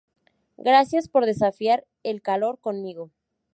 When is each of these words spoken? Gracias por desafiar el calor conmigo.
Gracias 0.57 1.07
por 1.09 1.27
desafiar 1.27 1.85
el 2.01 2.23
calor 2.23 2.57
conmigo. 2.59 3.11